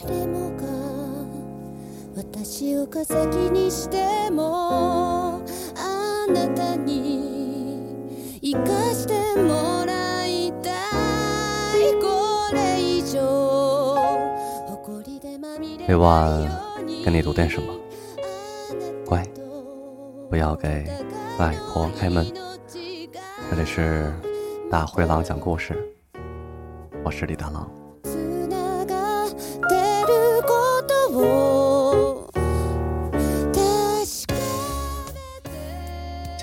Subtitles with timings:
[0.00, 0.64] 誰もが
[2.16, 3.14] 私を化石
[3.50, 5.42] にしても
[5.76, 10.70] あなたに生かしてもらいた
[11.76, 13.96] いこれ以上
[14.68, 16.48] 誇りでまみれ每晚
[17.04, 17.74] 跟你读点什么？
[19.04, 19.26] 乖，
[20.30, 20.86] 不要给
[21.38, 22.26] 外婆开门。
[23.50, 24.10] 这里是
[24.70, 25.76] 大灰狼讲故事，
[27.04, 27.70] 我是李大狼。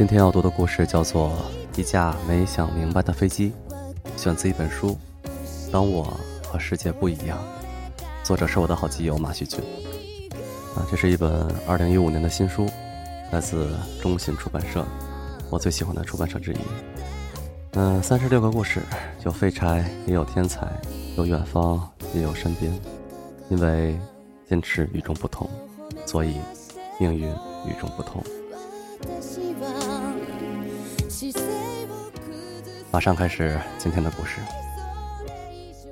[0.00, 1.30] 今天要读的故事叫做
[1.78, 3.52] 《一架没想明白的飞机》，
[4.18, 4.96] 选自一本书
[5.70, 7.38] 《当我和世界不一样》，
[8.26, 9.60] 作者是我的好基友马旭俊。
[10.74, 12.66] 啊，这是一本二零一五年的新书，
[13.30, 14.86] 来自中信出版社，
[15.50, 16.58] 我最喜欢的出版社之一。
[17.72, 18.80] 嗯，三十六个故事，
[19.26, 20.66] 有废柴，也有天才，
[21.18, 22.72] 有远方，也有身边。
[23.50, 24.00] 因为
[24.48, 25.46] 坚持与众不同，
[26.06, 26.36] 所以
[26.98, 27.28] 命运
[27.66, 28.24] 与众不同。
[31.19, 34.39] 私は姿勢を崩す马上开始今天的故事。
[34.39, 35.91] それ以上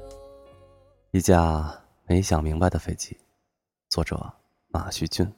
[1.11, 3.17] 一架没想明白的飞机，
[3.89, 4.33] 作者
[4.69, 5.29] 马旭俊。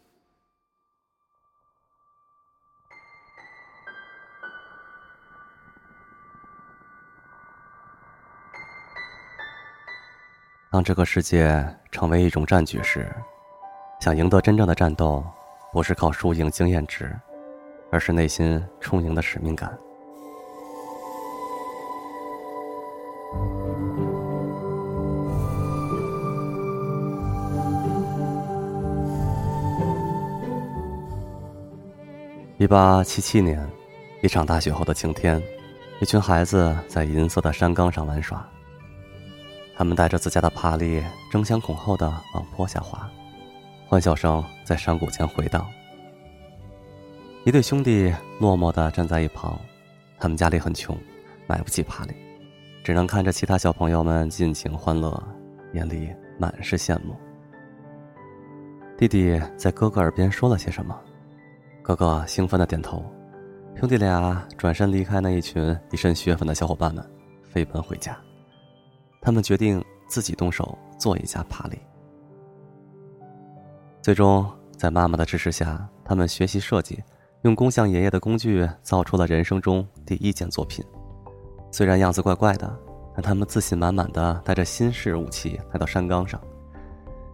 [10.72, 13.12] 当这个世界成为一种战局时，
[14.00, 15.26] 想赢得真正的战斗，
[15.72, 17.18] 不是靠输赢经验值，
[17.91, 19.77] 而是内心充盈的使命感。
[32.59, 33.67] 一八七七年，
[34.23, 35.43] 一场大雪后的晴天，
[35.99, 38.47] 一群孩子在银色的山岗上玩耍。
[39.75, 43.11] 他们带着自家的帕力，争先恐后的往坡下滑，
[43.89, 45.67] 欢笑声在山谷间回荡。
[47.45, 49.59] 一对兄弟落寞的站在一旁，
[50.19, 50.95] 他们家里很穷，
[51.47, 52.15] 买不起帕力，
[52.85, 55.11] 只能看着其他小朋友们尽情欢乐，
[55.73, 57.17] 眼里满是羡慕。
[58.99, 60.95] 弟弟在哥哥耳边说了些什么，
[61.83, 63.03] 哥哥兴奋的点头，
[63.75, 67.03] 兄弟俩转身离开那一群一身血粉的小伙伴们，
[67.49, 68.15] 飞奔回家。
[69.23, 71.79] 他们决定自己动手做一架帕力。
[74.03, 77.03] 最终，在妈妈的支持下，他们学习设计，
[77.43, 80.85] 用工匠爷爷的工具造出了人生中第一件作品。
[81.71, 82.71] 虽然样子怪怪的，
[83.15, 86.41] 但他们自信满满的带着新式武器来到山岗上。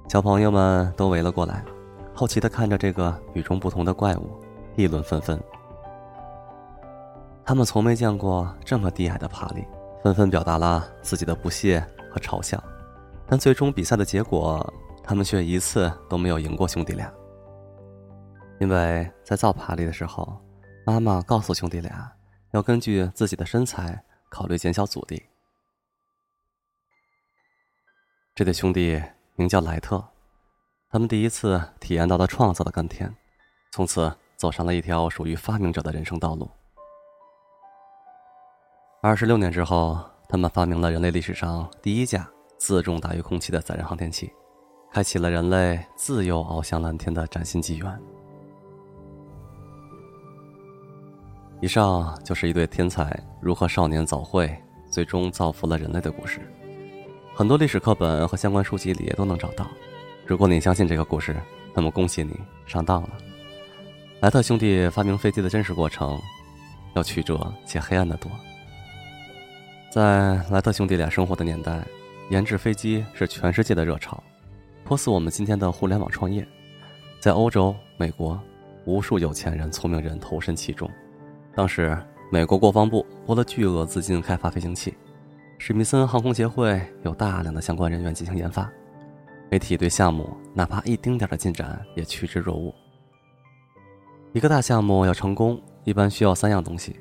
[0.09, 1.65] 小朋友们都围了过来，
[2.15, 4.31] 好奇的看着这个与众不同的怪物，
[4.77, 5.41] 议论纷纷。
[7.45, 9.65] 他们从没见过这么低矮的帕力。
[10.05, 12.63] 纷纷表达了自己的不屑和嘲笑，
[13.27, 17.13] 但最终比赛的结果，他们却一次都没有赢过兄弟俩。
[18.59, 20.41] 因为在造爬犁的时候，
[20.87, 22.11] 妈妈告诉兄弟俩，
[22.53, 25.23] 要根据自己的身材考虑减小阻力。
[28.35, 29.03] 这对兄弟
[29.35, 30.03] 名叫莱特，
[30.89, 33.15] 他们第一次体验到了创造的甘甜，
[33.73, 36.49] 从此走上了一条属于发明者的人生道路。
[39.03, 42.29] 二十六年之后，他们发明了人类历史上第一架
[42.59, 44.33] 自重大于空气的载人航天器，
[44.93, 48.03] 开启了人类自由翱翔蓝天的崭新纪元。
[51.61, 54.55] 以上就是一对天才如何少年早慧，
[54.91, 56.41] 最终造福了人类的故事。
[57.35, 59.67] 很多历史课本和相关书籍里也都能找到。
[60.27, 61.35] 如果你相信这个故事，
[61.75, 63.11] 那么恭喜你上当了。
[64.21, 66.21] 莱特兄弟发明飞机的真实过程，
[66.95, 68.31] 要曲折且黑暗的多。
[69.91, 71.83] 在莱特兄弟俩生活的年代，
[72.31, 74.23] 研制飞机是全世界的热潮，
[74.85, 76.47] 颇似我们今天的互联网创业。
[77.19, 78.39] 在欧洲、美国，
[78.85, 80.91] 无数有钱人、聪明人投身其中。
[81.57, 81.97] 当时，
[82.31, 84.95] 美国国防部拨了巨额资金开发飞行器，
[85.59, 88.71] 史密森航空协会有大量的相关人员进行研发，
[89.51, 92.75] 媒体对项目哪怕一丁点的进展也趋之若鹜。
[94.35, 97.01] 一个大项目要成功，一般需要三样东西：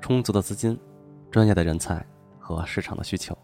[0.00, 0.76] 充足的资金、
[1.30, 2.04] 专业的人才。
[2.44, 3.38] 和市场的需求，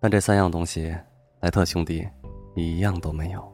[0.00, 0.96] 但这三样东西，
[1.40, 2.08] 莱特兄弟
[2.56, 3.52] 一样都没有。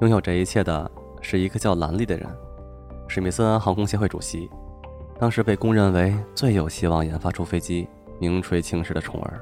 [0.00, 0.88] 拥有这一切的
[1.20, 2.28] 是一个叫兰利的人，
[3.10, 4.50] 史密森航空协会主席，
[5.18, 7.88] 当时被公认为最有希望研发出飞机、
[8.20, 9.40] 名垂青史的宠儿。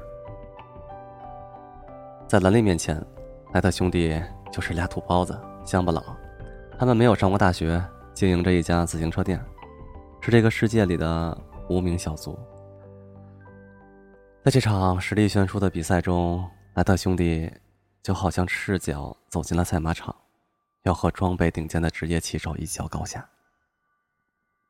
[2.27, 3.05] 在兰利面前，
[3.51, 4.23] 莱特兄弟
[4.53, 6.01] 就是俩土包子、乡巴佬，
[6.79, 7.83] 他们没有上过大学，
[8.13, 9.37] 经营着一家自行车店，
[10.21, 11.37] 是这个世界里的
[11.67, 12.39] 无名小卒。
[14.45, 16.41] 在这场实力悬殊的比赛中，
[16.75, 17.51] 莱特兄弟
[18.01, 20.15] 就好像赤脚走进了赛马场，
[20.83, 23.27] 要和装备顶尖的职业骑手一较高下。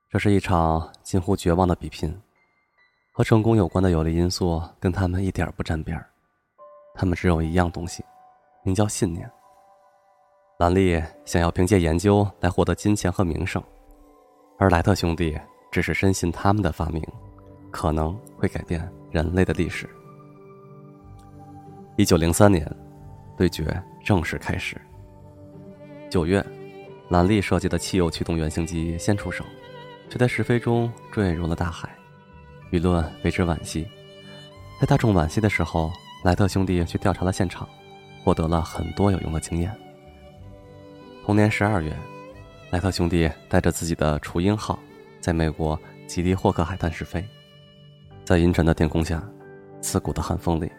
[0.10, 2.18] 这是一场近乎绝望的比拼，
[3.12, 6.10] 和成功有关的有利因素跟他们一点不沾边儿。
[6.96, 8.06] 他们只有一样东西，
[8.64, 9.30] 名叫信念。
[10.60, 13.62] 兰利想要凭借研究来获得金钱和名声，
[14.58, 15.38] 而莱特兄弟
[15.72, 17.04] 只是深信他们的发明
[17.70, 19.90] 可能会改变人类的历史。
[21.98, 22.66] 一九零三年，
[23.38, 23.66] 对决
[24.06, 24.80] 正式开始。
[26.10, 26.44] 九月，
[27.10, 29.44] 兰利设计的汽油驱动原型机先出手，
[30.10, 31.90] 却在试飞中坠入了大海，
[32.72, 33.88] 舆论为之惋惜。
[34.80, 35.92] 在大众惋惜的时候，
[36.24, 37.68] 莱特兄弟去调查了现场，
[38.24, 39.76] 获得了很多有用的经验。
[41.26, 41.96] 同年十二月，
[42.70, 44.80] 莱特兄弟带着自己的雏鹰号，
[45.20, 47.26] 在美国吉利霍克海滩试飞。
[48.24, 49.22] 在阴沉的天空下，
[49.82, 50.72] 刺骨的寒风里，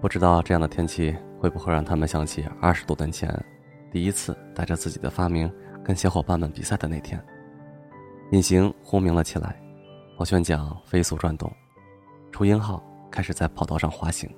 [0.00, 3.28] 不知道这样的天气会不会让他们想起二十多年前，
[3.92, 5.52] 第一次带着自己的发明
[5.84, 7.22] 跟小伙伴们比赛的那天。
[8.32, 9.56] 引擎轰鸣了起来，
[10.16, 11.48] 螺旋桨飞速转动，
[12.32, 14.28] 雏鹰号开始在跑道上滑行，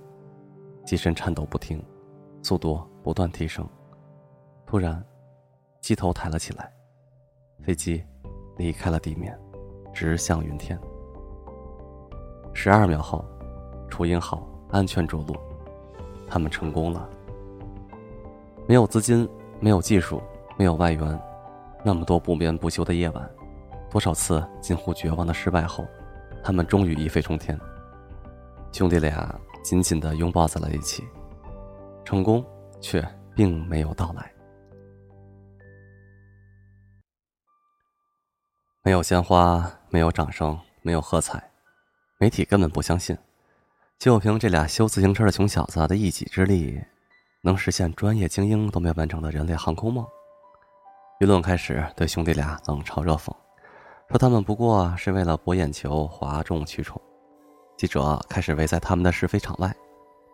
[0.85, 1.82] 机身颤抖不停，
[2.43, 3.67] 速度不断提升。
[4.67, 5.02] 突然，
[5.81, 6.70] 机头抬了起来，
[7.62, 8.05] 飞机
[8.58, 9.37] 离开了地面，
[9.94, 10.79] 直向云天。
[12.52, 13.25] 十二秒后，
[13.88, 15.34] 雏鹰号安全着陆，
[16.26, 17.08] 他们成功了。
[18.67, 19.26] 没有资金，
[19.61, 20.20] 没有技术，
[20.58, 21.20] 没有外援，
[21.82, 23.31] 那么多不眠不休的夜晚，
[23.90, 25.87] 多少次近乎绝望的失败后，
[26.43, 27.58] 他们终于一飞冲天。
[28.73, 31.02] 兄弟俩紧紧地拥抱在了一起，
[32.05, 32.44] 成功
[32.81, 34.31] 却并没有到来。
[38.82, 41.43] 没有鲜花，没有掌声，没有喝彩，
[42.19, 43.17] 媒体根本不相信，
[43.99, 46.81] 就凭这俩修自行车的穷小子的一己之力，
[47.43, 50.06] 能实现专业精英都没完成的人类航空梦。
[51.20, 53.34] 舆论开始对兄弟俩冷嘲热讽，
[54.10, 56.99] 说他们不过是为了博眼球、哗众取宠。
[57.76, 59.70] 记者开始围在他们的试飞场外，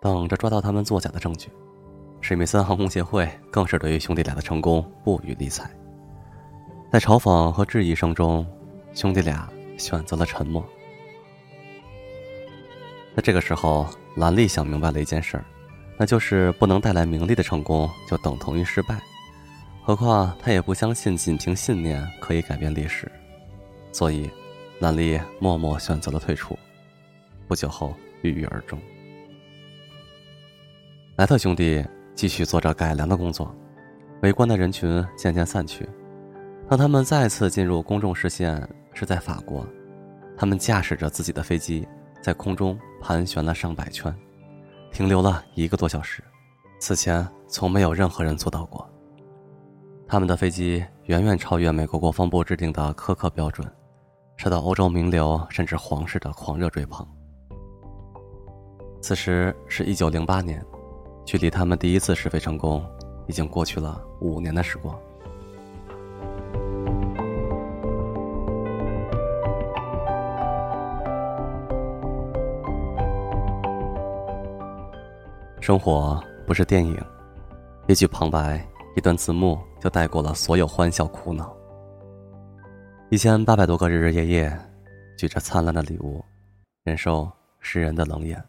[0.01, 1.51] 等着抓到他们作假的证据。
[2.21, 5.69] 史密森航空协会更是对于兄弟俩的成功不予理睬。
[6.93, 8.47] 在嘲讽和质疑声中，
[8.95, 10.65] 兄弟俩选择了沉默。
[13.17, 15.45] 在这个时候，兰利想明白了一件事儿，
[15.99, 19.03] 那就是不能带来名利的成功就等同于失败。
[19.83, 23.11] 何况他也不相信仅凭信念可以改变历史，
[23.95, 24.29] 所以，
[24.81, 26.59] 兰利默默选择了退出。
[27.47, 28.77] 不久后，郁郁而终。
[31.15, 33.55] 莱特兄弟继续做着改良的工作，
[34.23, 35.89] 围观的人群渐渐散去。
[36.69, 39.65] 当他们再次进入公众视线，是在法国。
[40.37, 41.87] 他们驾驶着自己的飞机，
[42.21, 44.13] 在空中盘旋了上百圈，
[44.91, 46.21] 停留了一个多小时。
[46.81, 48.91] 此前从没有任何人做到过。
[50.09, 53.67] 他们的飞机远远超越美国国防部制定的苛刻标准，
[54.37, 57.07] 受到欧洲名流甚至皇室的狂热追捧。
[59.01, 60.65] 此时是一九零八年，
[61.25, 62.85] 距离他们第一次试飞成功，
[63.27, 64.99] 已经过去了五年的时光。
[75.61, 76.95] 生活不是电影，
[77.87, 78.63] 一句旁白，
[78.97, 81.57] 一段字幕就带过了所有欢笑苦恼。
[83.15, 84.59] 一千八百多个日日夜夜，
[85.17, 86.21] 举着灿烂的礼物，
[86.83, 87.31] 忍受
[87.61, 88.43] 世人的冷眼。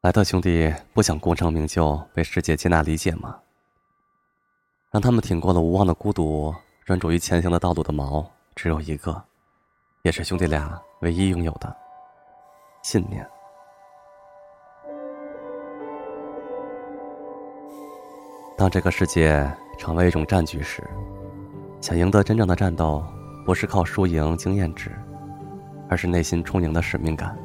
[0.00, 3.38] 莱特兄弟不想功成名就，被世界接纳理解吗？
[4.90, 6.54] 让他们挺过了无望的孤独，
[6.86, 8.24] 专注于前行的道路的锚
[8.54, 9.22] 只有一个，
[10.00, 11.76] 也是兄弟俩唯一拥有的
[12.82, 13.28] 信念。
[18.56, 19.46] 当这个世界
[19.78, 20.82] 成为一种战局时，
[21.82, 23.04] 想赢得真正的战斗，
[23.44, 24.90] 不是靠输赢经验值，
[25.88, 27.36] 而是内心充盈的使命感。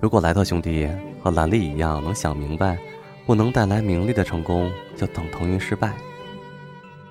[0.00, 0.88] 如果莱特兄弟
[1.22, 2.78] 和兰利一样能想明白，
[3.26, 5.92] 不能带来名利的成功就等同于失败，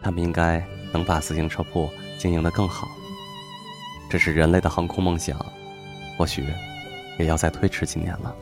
[0.01, 2.87] 他们应该能把自行车铺经营得更好。
[4.09, 5.37] 只是人类的航空梦想，
[6.17, 6.45] 或许
[7.19, 8.35] 也要再推迟几年了。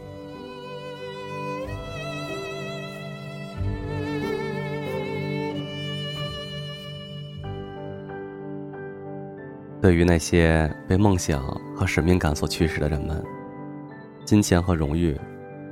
[9.84, 11.44] 对于那些被梦想
[11.76, 13.22] 和使命感所驱使的人们，
[14.24, 15.20] 金钱和荣誉，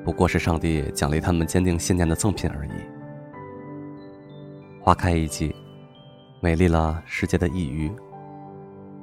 [0.04, 2.72] 不过是上帝奖励他们坚定信念的赠品而已。
[4.82, 5.56] 花开一季，
[6.42, 7.90] 美丽了世界的一隅。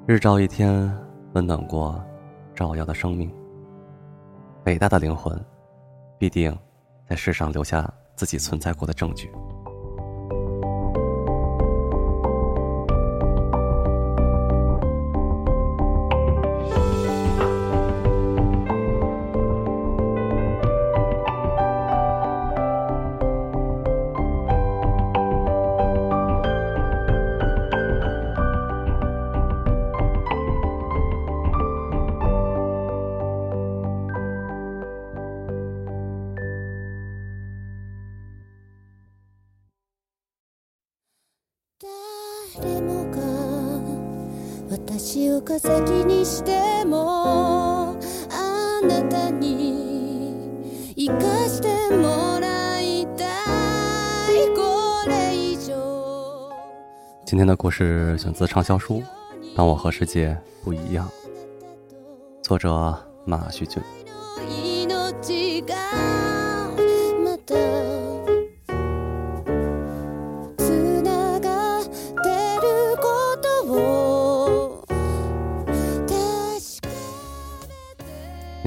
[0.06, 0.94] 日照一天，
[1.32, 1.98] 温暖过
[2.54, 3.32] 照耀的生命。
[4.66, 5.42] 伟大的灵魂，
[6.18, 6.54] 必定
[7.08, 9.30] 在世上留下自己存在过的证据。
[42.56, 43.18] 誰もが
[44.70, 45.68] 私を化石
[46.04, 47.96] にしても
[48.30, 53.24] あなたに生かしてもらいた
[54.32, 54.48] い。
[54.56, 56.50] これ以上。
[57.26, 58.94] 今天的故事选自畅销书
[59.54, 61.08] 《当我和世界不一样》，
[62.42, 63.82] 作者马旭俊。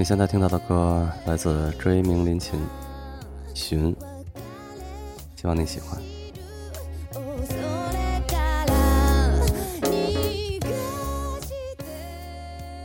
[0.00, 2.60] 你现在听到的歌来自追名林琴，《
[3.54, 3.94] 寻》，
[5.36, 5.98] 希望你喜欢。
[7.12, 7.20] そ
[7.92, 9.46] れから逃が
[11.40, 11.86] して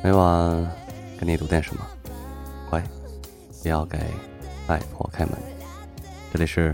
[0.02, 0.66] 每晚
[1.20, 1.86] 给你读点什么，
[2.70, 2.82] 乖，
[3.64, 4.00] 也要给
[4.68, 5.34] 外婆开门。
[6.32, 6.74] 这里是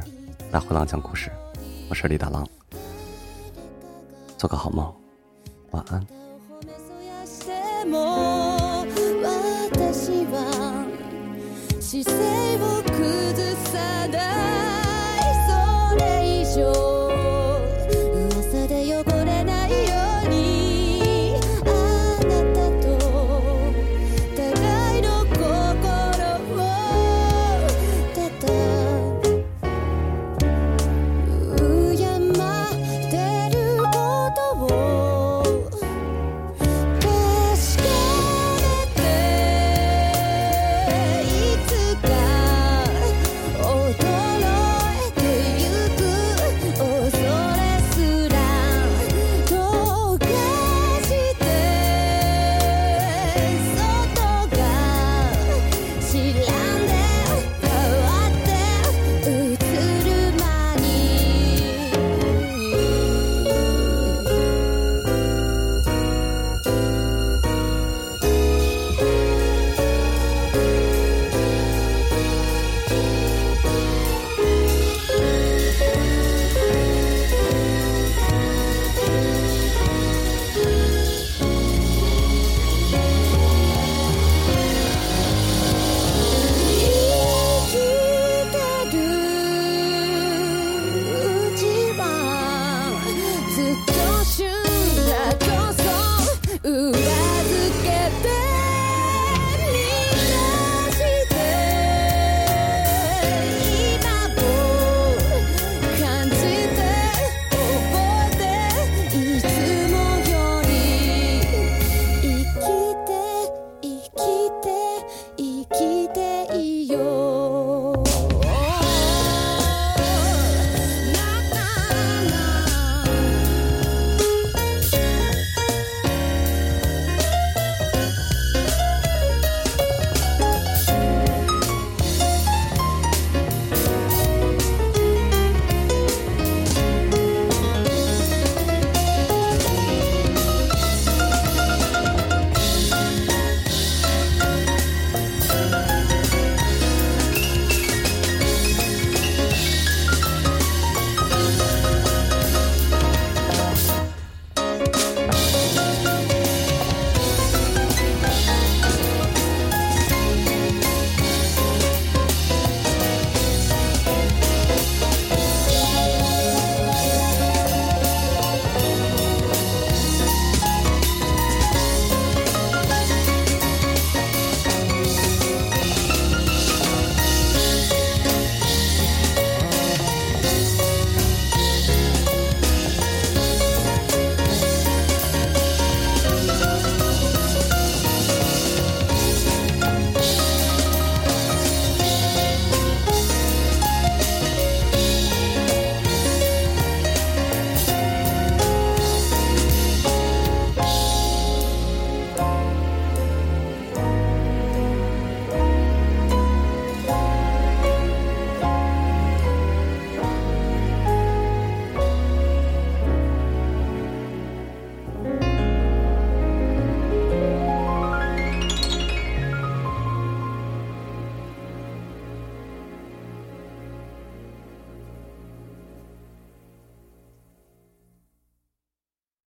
[0.51, 1.31] 大灰狼讲故事，
[1.89, 2.47] 我是李大狼，
[4.37, 4.93] 做个好梦，
[5.71, 6.05] 晚安。
[11.92, 12.91] she say we'll